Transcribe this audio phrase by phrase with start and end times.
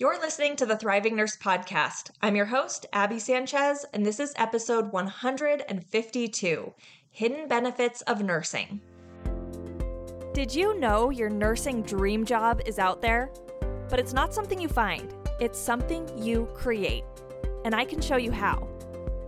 [0.00, 2.12] You're listening to the Thriving Nurse Podcast.
[2.22, 6.72] I'm your host, Abby Sanchez, and this is episode 152
[7.10, 8.80] Hidden Benefits of Nursing.
[10.32, 13.32] Did you know your nursing dream job is out there?
[13.90, 17.02] But it's not something you find, it's something you create.
[17.64, 18.68] And I can show you how.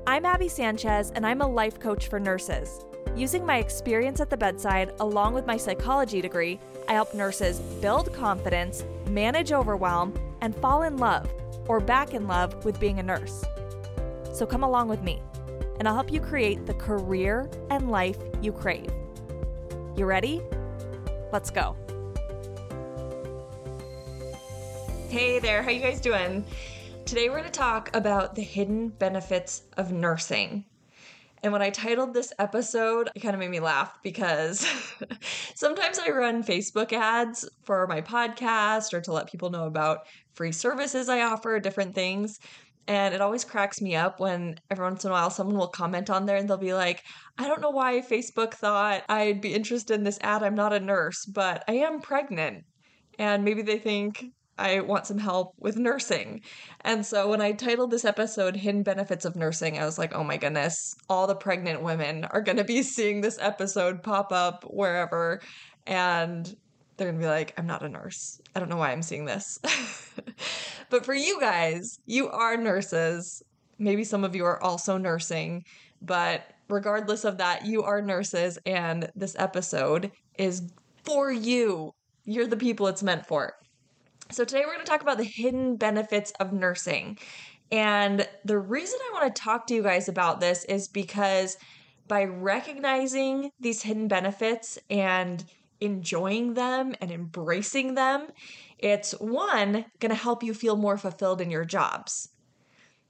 [0.07, 2.85] I'm Abby Sanchez, and I'm a life coach for nurses.
[3.17, 8.15] Using my experience at the bedside, along with my psychology degree, I help nurses build
[8.15, 11.31] confidence, manage overwhelm, and fall in love
[11.67, 13.45] or back in love with being a nurse.
[14.33, 15.23] So come along with me,
[15.79, 18.91] and I'll help you create the career and life you crave.
[19.97, 20.41] You ready?
[21.33, 21.77] Let's go.
[25.09, 26.45] Hey there, how you guys doing?
[27.05, 30.65] Today we're going to talk about the hidden benefits of nursing.
[31.43, 34.67] And when I titled this episode, it kind of made me laugh because
[35.55, 40.01] sometimes I run Facebook ads for my podcast or to let people know about
[40.35, 42.41] free services I offer, different things.
[42.87, 46.11] And it always cracks me up when every once in a while someone will comment
[46.11, 47.05] on there and they'll be like,
[47.39, 50.43] I don't know why Facebook thought I'd be interested in this ad.
[50.43, 52.65] I'm not a nurse, but I am pregnant.
[53.19, 54.25] And maybe they think
[54.61, 56.43] I want some help with nursing.
[56.83, 60.23] And so when I titled this episode Hidden Benefits of Nursing, I was like, oh
[60.23, 64.65] my goodness, all the pregnant women are going to be seeing this episode pop up
[64.65, 65.41] wherever.
[65.87, 66.45] And
[66.97, 68.39] they're going to be like, I'm not a nurse.
[68.55, 69.59] I don't know why I'm seeing this.
[70.91, 73.43] but for you guys, you are nurses.
[73.79, 75.65] Maybe some of you are also nursing,
[76.03, 80.71] but regardless of that, you are nurses, and this episode is
[81.05, 81.93] for you.
[82.25, 83.55] You're the people it's meant for.
[84.33, 87.19] So, today we're going to talk about the hidden benefits of nursing.
[87.73, 91.57] And the reason I want to talk to you guys about this is because
[92.07, 95.45] by recognizing these hidden benefits and
[95.81, 98.29] enjoying them and embracing them,
[98.79, 102.29] it's one, going to help you feel more fulfilled in your jobs.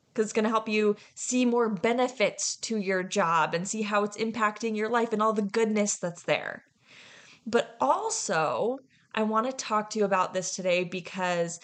[0.09, 4.05] Because it's going to help you see more benefits to your job and see how
[4.05, 6.65] it's impacting your life and all the goodness that's there.
[7.47, 8.79] But also,
[9.15, 11.61] I want to talk to you about this today because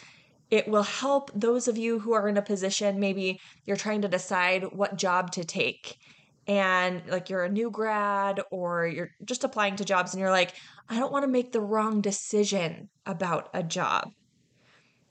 [0.51, 4.09] it will help those of you who are in a position, maybe you're trying to
[4.09, 5.97] decide what job to take.
[6.47, 10.55] And like you're a new grad or you're just applying to jobs and you're like,
[10.89, 14.11] I don't want to make the wrong decision about a job.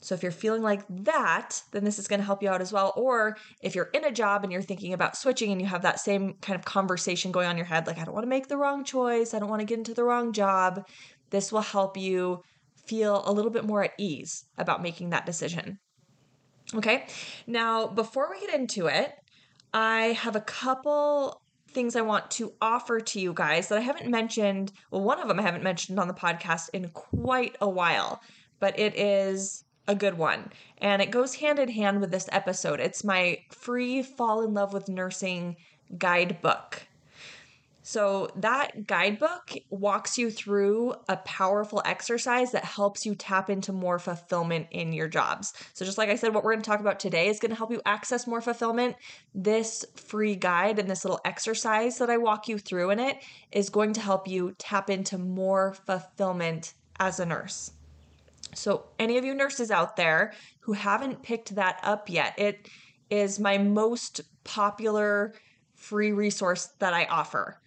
[0.00, 2.72] So if you're feeling like that, then this is going to help you out as
[2.72, 2.92] well.
[2.96, 6.00] Or if you're in a job and you're thinking about switching and you have that
[6.00, 8.56] same kind of conversation going on your head, like, I don't want to make the
[8.56, 10.86] wrong choice, I don't want to get into the wrong job,
[11.30, 12.42] this will help you
[12.86, 15.78] feel a little bit more at ease about making that decision.
[16.74, 17.06] Okay,
[17.46, 19.12] now before we get into it,
[19.72, 24.10] I have a couple things I want to offer to you guys that I haven't
[24.10, 24.72] mentioned.
[24.90, 28.20] Well, one of them I haven't mentioned on the podcast in quite a while,
[28.58, 30.50] but it is a good one.
[30.78, 32.80] And it goes hand in hand with this episode.
[32.80, 35.56] It's my free Fall in Love with Nursing
[35.98, 36.82] guidebook.
[37.88, 44.00] So, that guidebook walks you through a powerful exercise that helps you tap into more
[44.00, 45.54] fulfillment in your jobs.
[45.72, 47.56] So, just like I said, what we're going to talk about today is going to
[47.56, 48.96] help you access more fulfillment.
[49.36, 53.18] This free guide and this little exercise that I walk you through in it
[53.52, 57.70] is going to help you tap into more fulfillment as a nurse.
[58.52, 62.68] So, any of you nurses out there who haven't picked that up yet, it
[63.10, 65.34] is my most popular
[65.76, 67.60] free resource that I offer.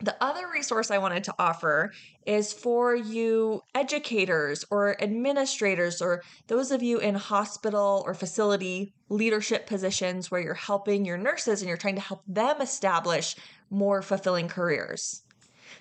[0.00, 1.92] The other resource I wanted to offer
[2.24, 9.66] is for you educators or administrators or those of you in hospital or facility leadership
[9.66, 13.34] positions where you're helping your nurses and you're trying to help them establish
[13.70, 15.22] more fulfilling careers.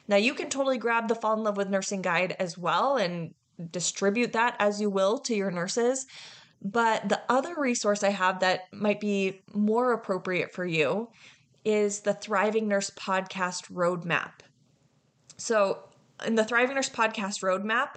[0.07, 3.35] Now, you can totally grab the Fall in Love with Nursing guide as well and
[3.71, 6.07] distribute that as you will to your nurses.
[6.61, 11.09] But the other resource I have that might be more appropriate for you
[11.67, 14.31] is the Thriving Nurse Podcast Roadmap.
[15.35, 15.79] So,
[16.25, 17.95] in the Thriving Nurse Podcast Roadmap,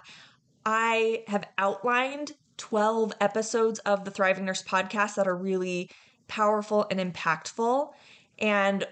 [0.66, 5.88] I have outlined 12 episodes of the Thriving Nurse Podcast that are really
[6.26, 7.92] powerful and impactful.
[8.40, 8.84] And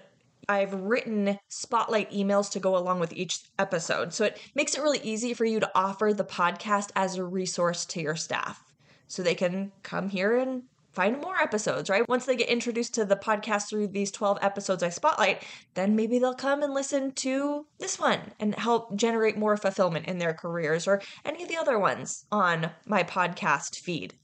[0.47, 4.13] I've written spotlight emails to go along with each episode.
[4.13, 7.85] So it makes it really easy for you to offer the podcast as a resource
[7.87, 8.63] to your staff.
[9.07, 12.07] So they can come here and find more episodes, right?
[12.07, 15.43] Once they get introduced to the podcast through these 12 episodes I spotlight,
[15.75, 20.17] then maybe they'll come and listen to this one and help generate more fulfillment in
[20.17, 24.15] their careers or any of the other ones on my podcast feed.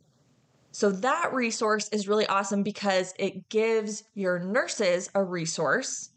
[0.72, 6.10] So that resource is really awesome because it gives your nurses a resource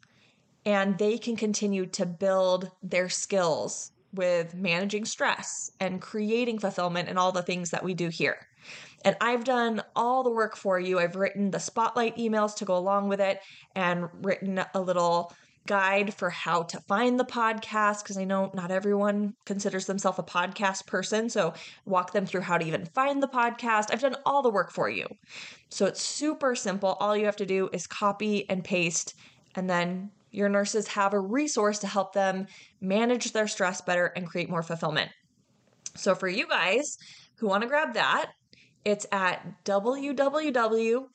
[0.64, 7.19] and they can continue to build their skills with managing stress and creating fulfillment and
[7.19, 8.37] all the things that we do here.
[9.05, 10.99] And I've done all the work for you.
[10.99, 13.41] I've written the spotlight emails to go along with it
[13.76, 15.32] and written a little
[15.69, 20.23] guide for how to find the podcast because I know not everyone considers themselves a
[20.23, 21.29] podcast person.
[21.29, 21.55] So,
[21.85, 23.93] walk them through how to even find the podcast.
[23.93, 25.06] I've done all the work for you.
[25.70, 26.97] So, it's super simple.
[27.00, 29.15] All you have to do is copy and paste,
[29.55, 32.46] and then your nurses have a resource to help them
[32.80, 35.10] manage their stress better and create more fulfillment.
[35.96, 36.98] So, for you guys
[37.36, 38.32] who want to grab that,
[38.84, 41.06] it's at www,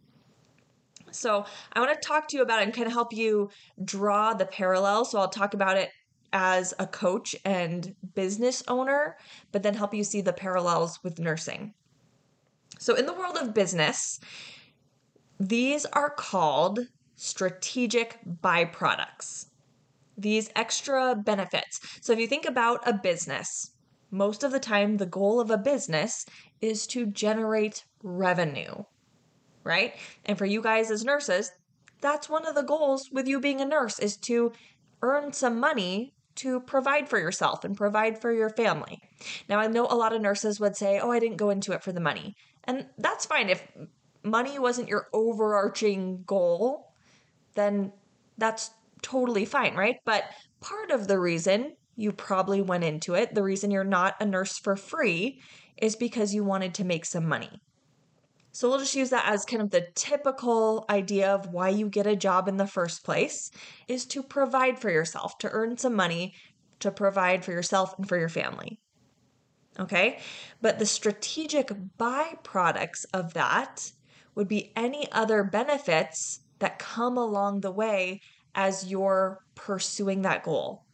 [1.12, 3.52] So, I want to talk to you about it and kind of help you
[3.84, 5.06] draw the parallel.
[5.06, 5.92] So, I'll talk about it
[6.32, 9.18] as a coach and business owner,
[9.52, 11.74] but then help you see the parallels with nursing.
[12.80, 14.20] So, in the world of business,
[15.40, 16.80] these are called
[17.16, 19.48] strategic byproducts.
[20.18, 21.80] These extra benefits.
[22.02, 23.72] So if you think about a business,
[24.14, 26.26] most of the time the goal of a business
[26.62, 28.84] is to generate revenue,
[29.64, 29.96] right?
[30.26, 31.52] And for you guys as nurses,
[32.00, 34.52] that's one of the goals with you being a nurse is to
[35.02, 39.00] earn some money to provide for yourself and provide for your family.
[39.50, 41.84] Now, I know a lot of nurses would say, Oh, I didn't go into it
[41.84, 42.36] for the money.
[42.66, 43.50] And that's fine.
[43.50, 43.68] If
[44.24, 46.94] money wasn't your overarching goal,
[47.56, 47.92] then
[48.38, 49.96] that's totally fine, right?
[50.06, 50.26] But
[50.62, 54.58] part of the reason you probably went into it, the reason you're not a nurse
[54.58, 55.42] for free,
[55.78, 57.62] is because you wanted to make some money.
[58.52, 62.06] So we'll just use that as kind of the typical idea of why you get
[62.06, 63.50] a job in the first place
[63.88, 66.36] is to provide for yourself, to earn some money,
[66.80, 68.80] to provide for yourself and for your family.
[69.80, 70.20] Okay?
[70.62, 73.92] But the strategic byproducts of that
[74.36, 78.22] would be any other benefits that come along the way
[78.54, 80.86] as you're pursuing that goal.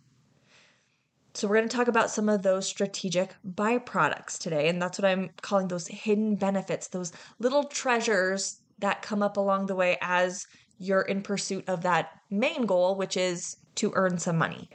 [1.39, 4.67] So, we're going to talk about some of those strategic byproducts today.
[4.67, 9.67] And that's what I'm calling those hidden benefits, those little treasures that come up along
[9.67, 10.46] the way as
[10.79, 14.69] you're in pursuit of that main goal, which is to earn some money.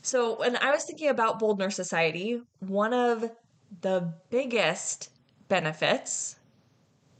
[0.00, 3.32] So, when I was thinking about Bold Nurse Society, one of
[3.80, 5.10] the biggest
[5.48, 6.36] benefits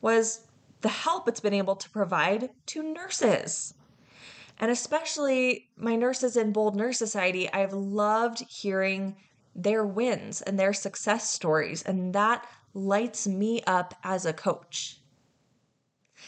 [0.00, 0.46] was
[0.82, 3.74] the help it's been able to provide to nurses.
[4.60, 9.16] And especially my nurses in Bold Nurse Society, I've loved hearing
[9.56, 15.00] their wins and their success stories, and that lights me up as a coach.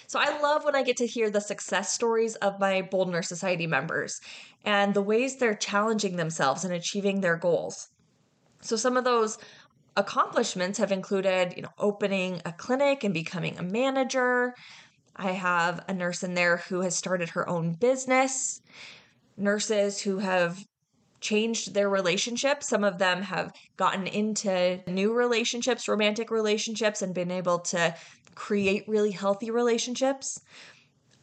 [0.06, 3.28] So I love when I get to hear the success stories of my Bold Nurse
[3.28, 4.18] Society members
[4.64, 7.88] and the ways they're challenging themselves and achieving their goals.
[8.62, 9.38] So some of those
[9.96, 14.54] accomplishments have included, you know, opening a clinic and becoming a manager,
[15.16, 18.62] I have a nurse in there who has started her own business,
[19.36, 20.66] nurses who have
[21.20, 22.68] changed their relationships.
[22.68, 27.94] Some of them have gotten into new relationships, romantic relationships, and been able to
[28.34, 30.40] create really healthy relationships.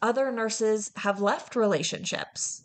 [0.01, 2.63] Other nurses have left relationships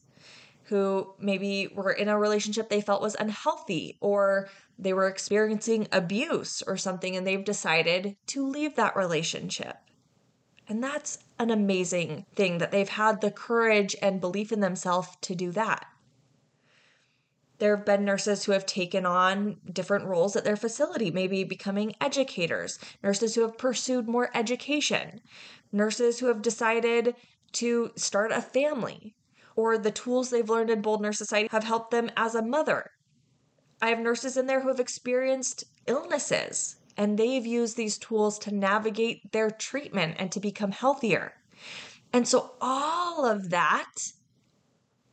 [0.64, 6.62] who maybe were in a relationship they felt was unhealthy or they were experiencing abuse
[6.66, 9.76] or something and they've decided to leave that relationship.
[10.68, 15.34] And that's an amazing thing that they've had the courage and belief in themselves to
[15.34, 15.86] do that.
[17.58, 21.94] There have been nurses who have taken on different roles at their facility, maybe becoming
[22.00, 25.20] educators, nurses who have pursued more education,
[25.70, 27.14] nurses who have decided
[27.52, 29.14] to start a family,
[29.54, 32.90] or the tools they've learned in Bold Nurse Society have helped them as a mother.
[33.80, 38.54] I have nurses in there who have experienced illnesses and they've used these tools to
[38.54, 41.34] navigate their treatment and to become healthier.
[42.12, 44.12] And so all of that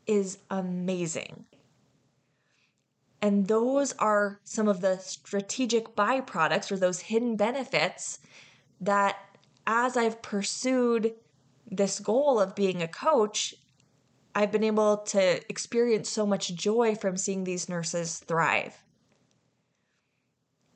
[0.05, 1.45] is amazing.
[3.21, 8.19] And those are some of the strategic byproducts or those hidden benefits
[8.79, 9.17] that,
[9.67, 11.13] as I've pursued
[11.69, 13.53] this goal of being a coach,
[14.33, 18.83] I've been able to experience so much joy from seeing these nurses thrive.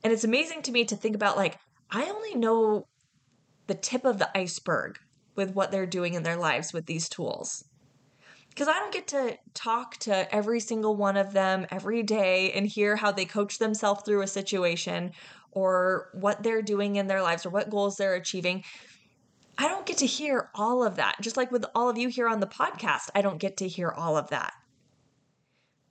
[0.06, 1.58] And it's amazing to me to think about like,
[1.90, 2.86] I only know
[3.66, 5.00] the tip of the iceberg
[5.36, 7.66] with what they're doing in their lives with these tools.
[8.50, 12.68] Because I don't get to talk to every single one of them every day and
[12.68, 15.12] hear how they coach themselves through a situation
[15.50, 18.64] or what they're doing in their lives or what goals they're achieving.
[19.58, 21.16] I don't get to hear all of that.
[21.20, 23.90] Just like with all of you here on the podcast, I don't get to hear
[23.90, 24.54] all of that.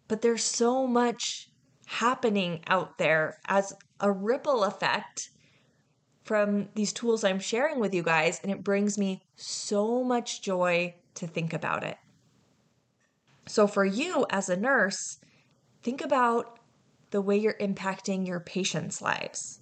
[0.07, 1.49] But there's so much
[1.87, 5.31] happening out there as a ripple effect
[6.25, 10.95] from these tools I'm sharing with you guys, and it brings me so much joy
[11.17, 11.99] to think about it.
[13.47, 15.19] So, for you as a nurse,
[15.83, 16.59] think about
[17.11, 19.61] the way you're impacting your patients' lives.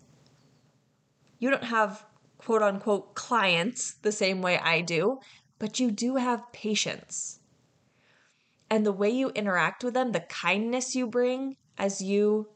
[1.39, 2.07] You don't have
[2.39, 5.19] quote unquote clients the same way I do,
[5.59, 7.41] but you do have patients.
[8.71, 12.49] And the way you interact with them, the kindness you bring as you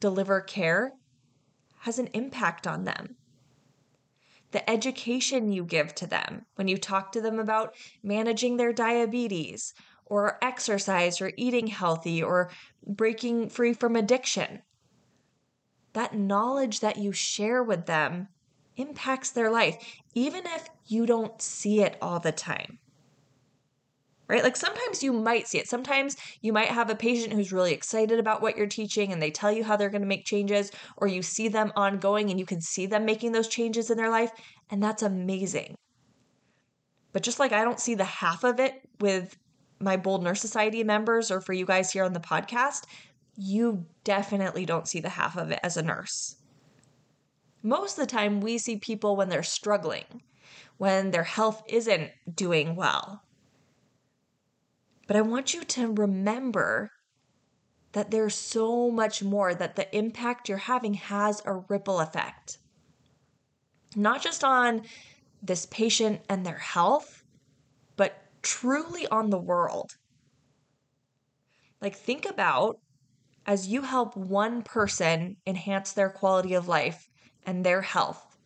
[0.00, 0.94] deliver care,
[1.82, 3.14] has an impact on them.
[4.50, 9.74] The education you give to them when you talk to them about managing their diabetes
[10.06, 12.50] or exercise or eating healthy or
[12.84, 14.62] breaking free from addiction.
[15.92, 18.26] That knowledge that you share with them
[18.76, 19.76] impacts their life,
[20.14, 22.80] even if you don't see it all the time
[24.28, 24.42] right?
[24.42, 25.68] Like sometimes you might see it.
[25.68, 29.30] Sometimes you might have a patient who's really excited about what you're teaching and they
[29.30, 32.46] tell you how they're going to make changes, or you see them ongoing and you
[32.46, 34.30] can see them making those changes in their life,
[34.70, 35.74] and that's amazing.
[37.12, 39.36] But just like I don't see the half of it with
[39.80, 42.84] my Bold Nurse Society members or for you guys here on the podcast,
[43.36, 46.36] you definitely don't see the half of it as a nurse.
[47.62, 50.22] Most of the time, we see people when they're struggling,
[50.76, 53.23] when their health isn't doing well,
[55.06, 56.90] but I want you to remember
[57.92, 62.58] that there's so much more, that the impact you're having has a ripple effect.
[63.94, 64.82] Not just on
[65.42, 67.22] this patient and their health,
[67.96, 69.96] but truly on the world.
[71.80, 72.80] Like, think about
[73.46, 77.08] as you help one person enhance their quality of life
[77.46, 78.38] and their health,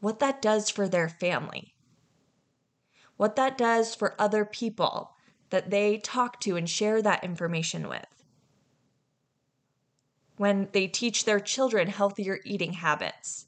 [0.00, 1.74] what that does for their family,
[3.16, 5.15] what that does for other people
[5.50, 8.06] that they talk to and share that information with.
[10.36, 13.46] When they teach their children healthier eating habits,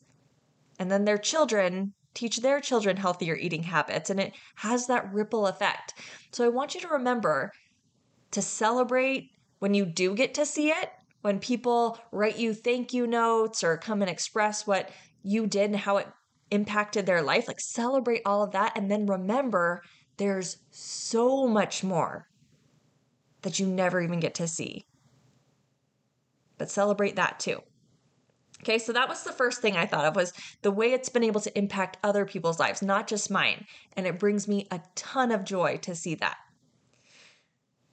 [0.79, 5.47] and then their children teach their children healthier eating habits, and it has that ripple
[5.47, 5.95] effect.
[6.33, 7.53] So I want you to remember
[8.31, 10.91] to celebrate when you do get to see it,
[11.23, 14.91] when people write you thank you notes or come and express what
[15.23, 16.07] you did and how it
[16.51, 17.49] impacted their life.
[17.49, 19.83] Like celebrate all of that, and then remember
[20.19, 22.29] there's so much more
[23.43, 24.85] that you never even get to see.
[26.59, 27.63] But celebrate that too.
[28.63, 30.33] Okay, so that was the first thing I thought of was
[30.63, 33.65] the way it's been able to impact other people's lives, not just mine.
[33.97, 36.37] And it brings me a ton of joy to see that.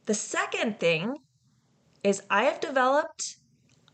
[0.05, 1.15] The second thing
[2.03, 3.37] is I have developed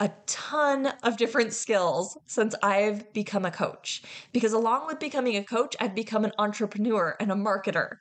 [0.02, 4.02] a ton of different skills since I've become a coach.
[4.34, 7.98] Because along with becoming a coach, I've become an entrepreneur and a marketer.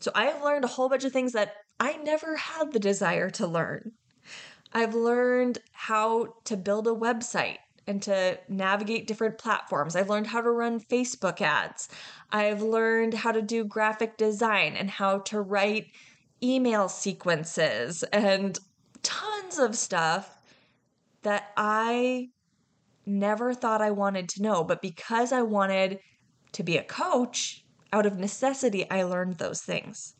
[0.00, 3.28] So I have learned a whole bunch of things that I never had the desire
[3.30, 3.92] to learn.
[4.72, 7.58] I've learned how to build a website.
[7.88, 9.94] and to navigate different platforms.
[9.94, 11.88] I've learned how to run Facebook ads.
[12.32, 15.92] I've learned how to do graphic design and how to write
[16.42, 18.58] email sequences and
[19.04, 20.35] tons of stuff
[21.26, 22.28] that I
[23.04, 24.62] never thought I wanted to know.
[24.62, 25.98] But because I wanted
[26.52, 30.14] to be a coach, out of necessity, I learned those things.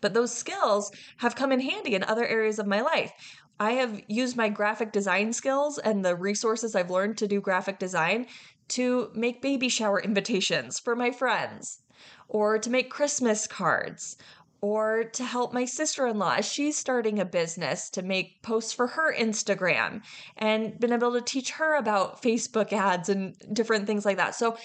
[0.00, 3.12] But those skills have come in handy in other areas of my life.
[3.58, 7.78] I have used my graphic design skills and the resources I've learned to do graphic
[7.78, 8.26] design
[8.68, 11.82] to make baby shower invitations for my friends,
[12.28, 14.16] or to make Christmas cards,
[14.62, 18.86] or to help my sister in law she's starting a business to make posts for
[18.86, 20.02] her Instagram,
[20.36, 24.34] and been able to teach her about Facebook ads and different things like that.
[24.34, 24.56] So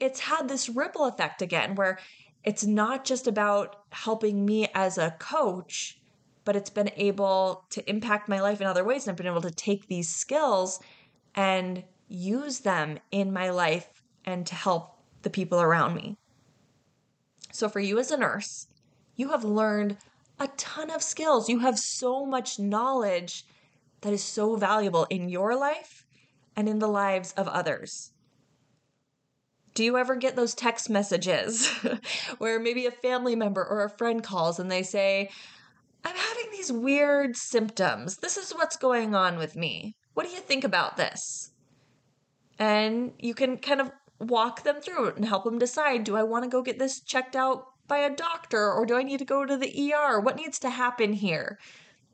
[0.00, 1.98] it's had this ripple effect again where
[2.44, 5.98] it's not just about helping me as a coach,
[6.44, 9.04] but it's been able to impact my life in other ways.
[9.04, 10.80] And I've been able to take these skills
[11.34, 16.16] and use them in my life and to help the people around me.
[17.50, 18.66] So, for you as a nurse,
[19.16, 19.96] you have learned
[20.38, 21.48] a ton of skills.
[21.48, 23.44] You have so much knowledge
[24.00, 26.04] that is so valuable in your life
[26.56, 28.10] and in the lives of others.
[29.74, 31.68] Do you ever get those text messages
[32.38, 35.30] where maybe a family member or a friend calls and they say,
[36.04, 38.18] I'm having these weird symptoms.
[38.18, 39.96] This is what's going on with me.
[40.12, 41.50] What do you think about this?
[42.58, 43.90] And you can kind of
[44.20, 47.00] walk them through it and help them decide do I want to go get this
[47.00, 50.20] checked out by a doctor or do I need to go to the ER?
[50.20, 51.58] What needs to happen here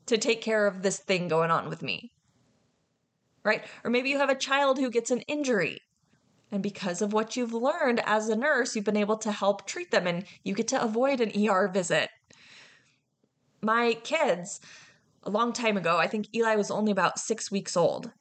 [0.05, 2.11] to take care of this thing going on with me?
[3.43, 3.63] Right?
[3.83, 5.81] Or maybe you have a child who gets an injury
[6.51, 9.91] and because of what you've learned as a nurse, you've been able to help treat
[9.91, 12.09] them and you get to avoid an ER visit.
[13.61, 14.59] My kids,
[15.23, 18.11] a long time ago, I think Eli was only about six weeks old.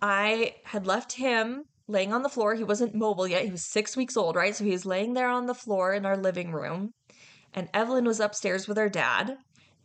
[0.00, 2.54] I had left him laying on the floor.
[2.54, 3.44] He wasn't mobile yet.
[3.44, 4.54] He was six weeks old, right?
[4.54, 6.92] So he was laying there on the floor in our living room.
[7.52, 9.36] And Evelyn was upstairs with her dad.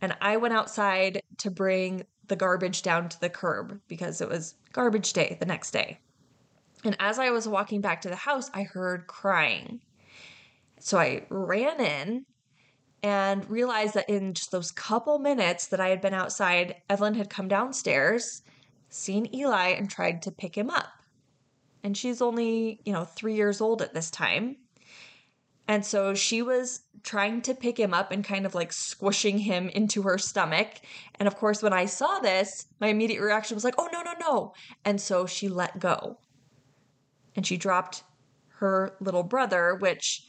[0.01, 4.55] And I went outside to bring the garbage down to the curb because it was
[4.71, 5.99] garbage day the next day.
[6.85, 9.81] And as I was walking back to the house, I heard crying.
[10.79, 12.25] So I ran in
[13.03, 17.29] and realized that in just those couple minutes that I had been outside, Evelyn had
[17.29, 18.41] come downstairs,
[18.89, 20.87] seen Eli, and tried to pick him up.
[21.83, 24.57] And she's only, you know, three years old at this time.
[25.67, 29.69] And so she was trying to pick him up and kind of like squishing him
[29.69, 30.67] into her stomach.
[31.19, 34.13] And of course, when I saw this, my immediate reaction was like, oh, no, no,
[34.19, 34.53] no.
[34.83, 36.17] And so she let go
[37.35, 38.03] and she dropped
[38.57, 40.25] her little brother, which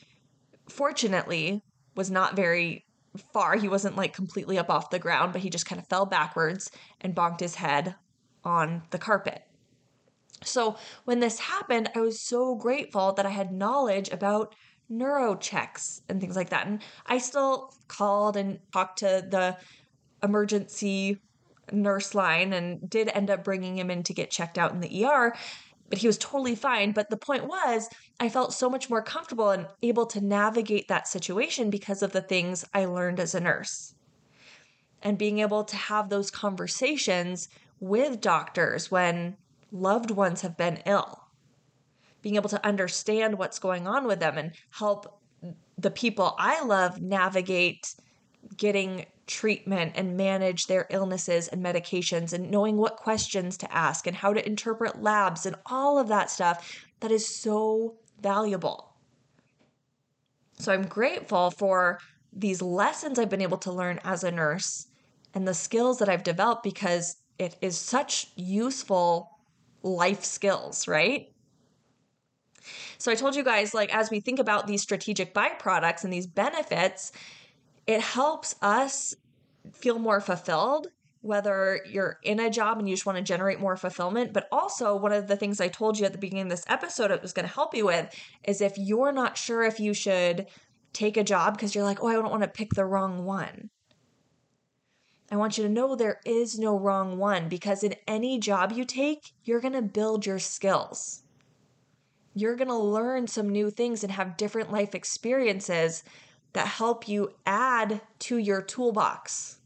[0.68, 1.62] fortunately
[1.96, 2.84] was not very
[3.32, 3.56] far.
[3.56, 6.70] He wasn't like completely up off the ground, but he just kind of fell backwards
[7.00, 7.96] and bonked his head
[8.44, 9.42] on the carpet.
[10.42, 14.54] So when this happened, I was so grateful that I had knowledge about
[14.88, 16.66] neuro checks and things like that.
[16.66, 19.56] And I still called and talked to the
[20.22, 21.20] emergency
[21.72, 25.04] nurse line and did end up bringing him in to get checked out in the
[25.04, 25.34] ER
[25.90, 26.92] but he was totally fine.
[26.92, 27.88] But the point was,
[28.20, 32.22] I felt so much more comfortable and able to navigate that situation because of the
[32.22, 33.94] things I learned as a nurse.
[35.02, 37.48] And being able to have those conversations
[37.80, 39.36] with doctors when
[39.72, 41.26] loved ones have been ill.
[42.22, 45.20] Being able to understand what's going on with them and help
[45.78, 47.94] the people I love navigate
[48.56, 54.16] getting treatment and manage their illnesses and medications and knowing what questions to ask and
[54.16, 58.92] how to interpret labs and all of that stuff that is so valuable.
[60.58, 62.00] So I'm grateful for
[62.32, 64.88] these lessons I've been able to learn as a nurse
[65.34, 69.38] and the skills that I've developed because it is such useful
[69.82, 71.32] life skills, right?
[72.98, 76.26] So I told you guys, like, as we think about these strategic byproducts and these
[76.26, 77.12] benefits,
[77.86, 79.14] it helps us
[79.72, 80.88] feel more fulfilled
[81.22, 84.32] whether you're in a job and you just want to generate more fulfillment.
[84.32, 87.10] But also, one of the things I told you at the beginning of this episode,
[87.10, 88.14] it was going to help you with
[88.44, 90.46] is if you're not sure if you should
[90.92, 93.70] take a job because you're like, oh, I don't want to pick the wrong one.
[95.30, 98.84] I want you to know there is no wrong one because in any job you
[98.84, 101.22] take, you're going to build your skills.
[102.34, 106.02] You're going to learn some new things and have different life experiences
[106.52, 109.58] that help you add to your toolbox.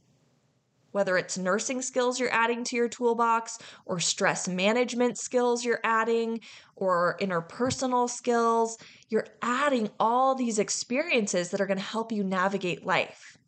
[0.93, 6.41] Whether it's nursing skills you're adding to your toolbox, or stress management skills you're adding,
[6.77, 12.87] or interpersonal skills, you're adding all these experiences that are going to help you navigate
[12.87, 13.39] life.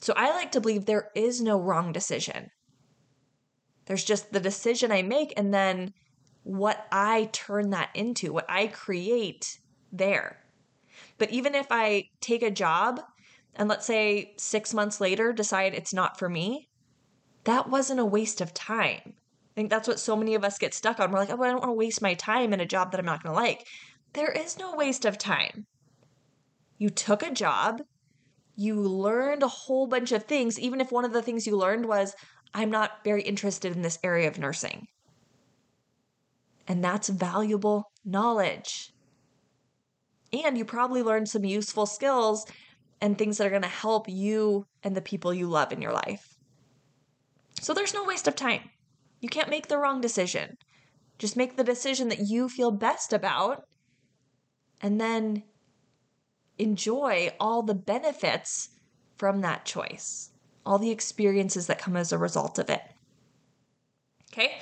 [0.00, 2.48] So I like to believe there is no wrong decision.
[3.86, 5.92] There's just the decision I make and then
[6.42, 9.58] what I turn that into, what I create
[9.92, 10.38] there.
[11.18, 13.00] But even if I take a job
[13.56, 16.68] and let's say six months later decide it's not for me,
[17.44, 19.00] that wasn't a waste of time.
[19.04, 21.10] I think that's what so many of us get stuck on.
[21.10, 23.06] We're like, oh, I don't want to waste my time in a job that I'm
[23.06, 23.66] not going to like.
[24.12, 25.66] There is no waste of time.
[26.78, 27.82] You took a job,
[28.60, 31.86] you learned a whole bunch of things, even if one of the things you learned
[31.86, 32.14] was,
[32.52, 34.86] I'm not very interested in this area of nursing.
[36.68, 38.92] And that's valuable knowledge.
[40.30, 42.44] And you probably learned some useful skills
[43.00, 45.94] and things that are going to help you and the people you love in your
[45.94, 46.26] life.
[47.62, 48.68] So there's no waste of time.
[49.22, 50.58] You can't make the wrong decision.
[51.18, 53.62] Just make the decision that you feel best about
[54.82, 55.44] and then
[56.60, 58.70] enjoy all the benefits
[59.16, 60.30] from that choice,
[60.64, 62.82] all the experiences that come as a result of it.
[64.32, 64.58] Okay.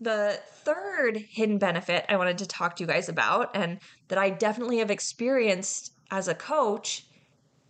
[0.00, 4.30] The third hidden benefit I wanted to talk to you guys about, and that I
[4.30, 7.06] definitely have experienced as a coach,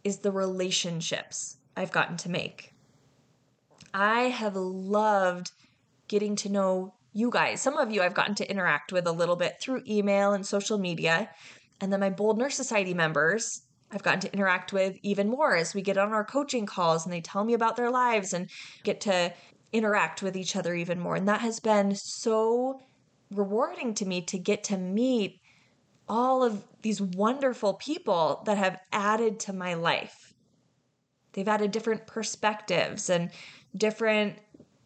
[0.02, 2.72] is the relationships I've gotten to make.
[3.92, 5.52] I have loved
[6.08, 7.62] getting to know you guys.
[7.62, 10.78] Some of you I've gotten to interact with a little bit through email and social
[10.78, 11.30] media.
[11.80, 15.74] And then my Bold Nurse Society members, I've gotten to interact with even more as
[15.74, 18.50] we get on our coaching calls and they tell me about their lives and
[18.82, 19.32] get to
[19.72, 21.16] interact with each other even more.
[21.16, 22.80] And that has been so
[23.30, 25.40] rewarding to me to get to meet
[26.08, 30.32] all of these wonderful people that have added to my life.
[31.32, 33.30] They've added different perspectives and
[33.76, 34.38] different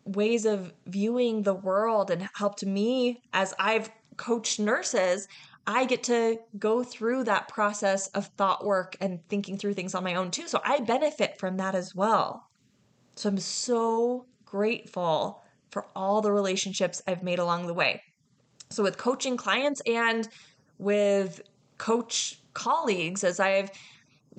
[0.04, 5.28] ways of viewing the world and helped me as I've coached nurses.
[5.66, 10.04] I get to go through that process of thought work and thinking through things on
[10.04, 10.48] my own too.
[10.48, 12.50] So I benefit from that as well.
[13.14, 18.02] So I'm so grateful for all the relationships I've made along the way.
[18.70, 20.28] So, with coaching clients and
[20.78, 21.42] with
[21.78, 23.70] coach colleagues, as I've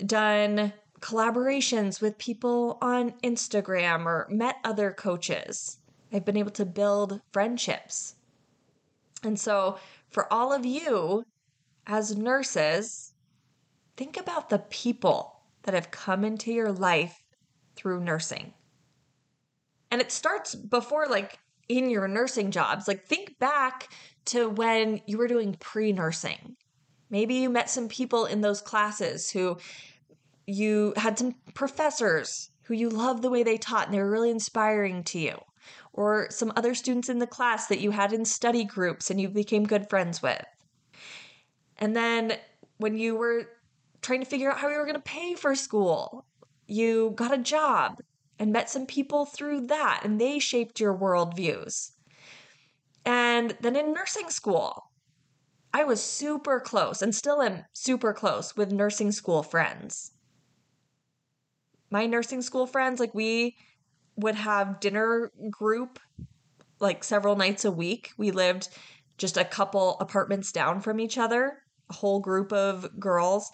[0.05, 5.77] done collaborations with people on Instagram or met other coaches,
[6.13, 8.15] I've been able to build friendships.
[9.23, 9.77] And so,
[10.11, 11.23] for all of you
[11.87, 13.13] as nurses,
[13.97, 17.23] think about the people that have come into your life
[17.75, 18.53] through nursing.
[19.89, 22.87] And it starts before, like, in your nursing jobs.
[22.87, 23.89] Like, think back
[24.25, 26.55] to when you were doing pre nursing.
[27.09, 29.57] Maybe you met some people in those classes who
[30.47, 34.31] you had some professors who you loved the way they taught and they were really
[34.31, 35.37] inspiring to you.
[35.93, 39.29] Or some other students in the class that you had in study groups and you
[39.29, 40.45] became good friends with.
[41.77, 42.37] And then
[42.77, 43.49] when you were
[44.01, 46.25] trying to figure out how you were going to pay for school,
[46.67, 48.01] you got a job
[48.39, 51.91] and met some people through that, and they shaped your worldviews.
[53.05, 54.89] And then in nursing school,
[55.73, 60.11] I was super close and still am super close with nursing school friends.
[61.89, 63.57] My nursing school friends, like we
[64.21, 65.99] would have dinner group
[66.79, 68.11] like several nights a week.
[68.17, 68.69] We lived
[69.17, 73.51] just a couple apartments down from each other, a whole group of girls.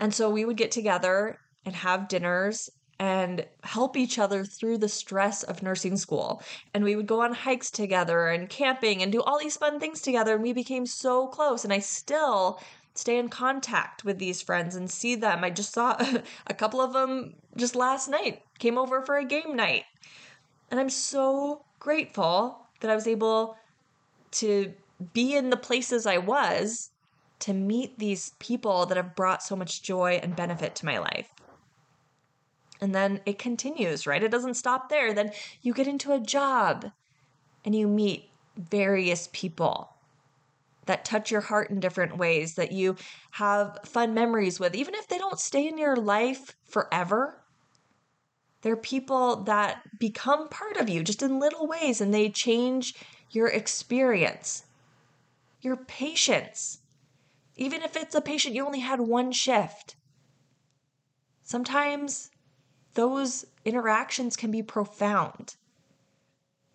[0.00, 4.88] And so we would get together and have dinners and help each other through the
[4.88, 6.42] stress of nursing school.
[6.72, 10.00] And we would go on hikes together and camping and do all these fun things
[10.00, 10.34] together.
[10.34, 11.64] And we became so close.
[11.64, 12.60] And I still
[12.94, 15.44] stay in contact with these friends and see them.
[15.44, 15.96] I just saw
[16.46, 19.84] a couple of them just last night, came over for a game night.
[20.70, 23.56] And I'm so grateful that I was able
[24.32, 24.72] to
[25.12, 26.90] be in the places I was
[27.40, 31.28] to meet these people that have brought so much joy and benefit to my life.
[32.80, 34.22] And then it continues, right?
[34.22, 35.12] It doesn't stop there.
[35.12, 36.90] Then you get into a job
[37.64, 39.93] and you meet various people
[40.86, 42.96] that touch your heart in different ways, that you
[43.32, 47.40] have fun memories with, even if they don't stay in your life forever.
[48.62, 52.94] They're people that become part of you just in little ways and they change
[53.30, 54.64] your experience,
[55.60, 56.78] your patients.
[57.56, 59.96] Even if it's a patient you only had one shift.
[61.42, 62.30] Sometimes
[62.94, 65.56] those interactions can be profound.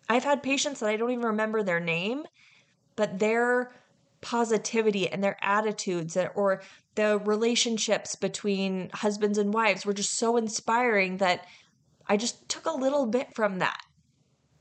[0.08, 2.24] I've had patients that I don't even remember their name,
[2.96, 3.72] but their
[4.20, 6.62] positivity and their attitudes or
[6.94, 11.46] the relationships between husbands and wives were just so inspiring that
[12.06, 13.80] I just took a little bit from that.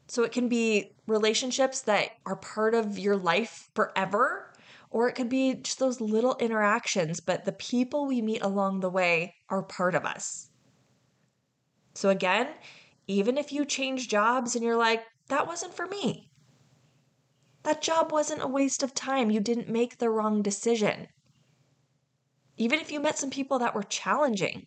[0.08, 4.54] So it can be relationships that are part of your life forever,
[4.90, 8.90] or it could be just those little interactions, but the people we meet along the
[8.90, 10.50] way are part of us.
[11.94, 12.48] So, again,
[13.08, 16.29] even if you change jobs and you're like, that wasn't for me.
[17.64, 19.32] That job wasn't a waste of time.
[19.32, 21.08] You didn't make the wrong decision.
[22.58, 24.66] Even if you met some people that were challenging,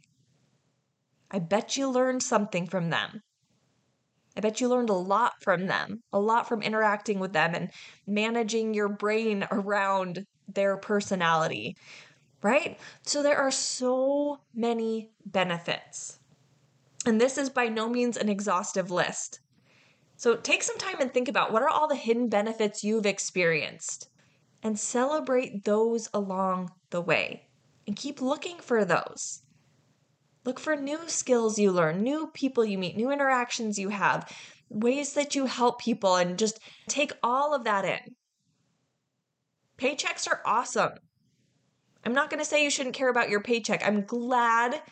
[1.30, 3.22] I bet you learned something from them.
[4.36, 7.70] I bet you learned a lot from them, a lot from interacting with them and
[8.06, 11.76] managing your brain around their personality,
[12.42, 12.78] right?
[13.02, 16.18] So there are so many benefits.
[17.04, 19.41] And this is by no means an exhaustive list.
[20.22, 24.08] So take some time and think about what are all the hidden benefits you've experienced
[24.62, 27.48] and celebrate those along the way
[27.88, 29.42] and keep looking for those.
[30.44, 34.32] Look for new skills you learn, new people you meet, new interactions you have,
[34.68, 38.14] ways that you help people, and just take all of that in.
[39.76, 40.92] Paychecks are awesome.
[42.04, 43.84] I'm not going to say you shouldn't care about your paycheck.
[43.84, 44.82] I'm glad